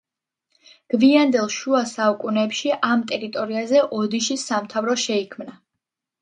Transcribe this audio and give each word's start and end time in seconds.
გვიანდელ 0.93 1.51
შუა 1.55 1.81
საუკუნეებში 1.91 2.71
ამ 2.87 3.03
ტერიტორიაზე 3.13 3.83
ოდიშის 3.99 4.47
სამთავრო 4.53 4.97
შეიქმნა. 5.05 5.55